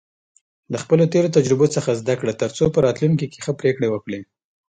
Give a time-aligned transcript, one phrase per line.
[0.71, 4.19] له خپلو تېرو تجربو څخه زده کړه، ترڅو په راتلونکي کې ښه پریکړې وکړې.